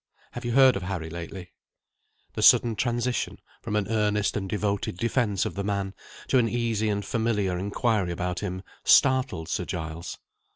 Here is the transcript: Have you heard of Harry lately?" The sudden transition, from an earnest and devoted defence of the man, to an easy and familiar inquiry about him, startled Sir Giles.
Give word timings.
Have 0.31 0.43
you 0.45 0.53
heard 0.53 0.75
of 0.75 0.81
Harry 0.81 1.11
lately?" 1.11 1.51
The 2.33 2.41
sudden 2.41 2.75
transition, 2.75 3.37
from 3.61 3.75
an 3.75 3.87
earnest 3.87 4.35
and 4.35 4.49
devoted 4.49 4.97
defence 4.97 5.45
of 5.45 5.53
the 5.53 5.63
man, 5.63 5.93
to 6.29 6.39
an 6.39 6.49
easy 6.49 6.89
and 6.89 7.05
familiar 7.05 7.55
inquiry 7.59 8.11
about 8.11 8.39
him, 8.39 8.63
startled 8.83 9.47
Sir 9.47 9.65
Giles. 9.65 10.17